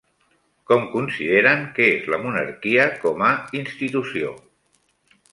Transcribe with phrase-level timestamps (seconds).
[0.69, 3.29] Com consideren que és la monarquia com a
[3.61, 4.33] institució?